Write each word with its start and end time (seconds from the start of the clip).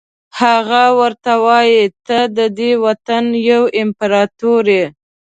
هغه 0.39 0.83
ورته 0.99 1.31
وایي 1.45 1.83
ته 2.05 2.17
ددې 2.37 2.71
وطن 2.85 3.25
یو 3.49 3.61
امپراتور 3.81 4.65
یې. 4.77 4.85